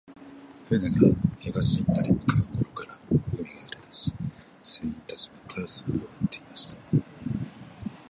[0.67, 3.47] 船が東インドに向う頃から、海が荒れ
[3.81, 4.11] だし、
[4.59, 6.77] 船員たちは大そう弱っていました。